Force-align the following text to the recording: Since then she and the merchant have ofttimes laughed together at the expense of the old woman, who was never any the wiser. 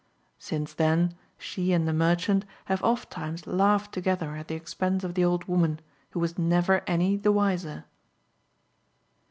Since 0.39 0.73
then 0.73 1.13
she 1.37 1.73
and 1.73 1.87
the 1.87 1.93
merchant 1.93 2.43
have 2.65 2.81
ofttimes 2.83 3.45
laughed 3.45 3.93
together 3.93 4.35
at 4.35 4.47
the 4.47 4.55
expense 4.55 5.03
of 5.03 5.13
the 5.13 5.23
old 5.23 5.43
woman, 5.43 5.79
who 6.09 6.19
was 6.19 6.39
never 6.39 6.81
any 6.87 7.15
the 7.17 7.31
wiser. 7.31 7.85